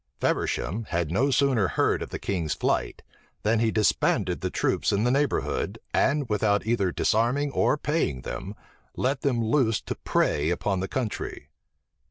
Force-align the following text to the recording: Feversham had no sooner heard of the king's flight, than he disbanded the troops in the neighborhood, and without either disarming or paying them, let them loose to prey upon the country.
Feversham 0.19 0.85
had 0.85 1.11
no 1.11 1.29
sooner 1.29 1.67
heard 1.67 2.01
of 2.01 2.09
the 2.09 2.17
king's 2.17 2.55
flight, 2.55 3.03
than 3.43 3.59
he 3.59 3.69
disbanded 3.69 4.41
the 4.41 4.49
troops 4.49 4.91
in 4.91 5.03
the 5.03 5.11
neighborhood, 5.11 5.77
and 5.93 6.27
without 6.27 6.65
either 6.65 6.91
disarming 6.91 7.51
or 7.51 7.77
paying 7.77 8.21
them, 8.21 8.55
let 8.95 9.21
them 9.21 9.43
loose 9.45 9.79
to 9.81 9.93
prey 9.93 10.49
upon 10.49 10.79
the 10.79 10.87
country. 10.87 11.49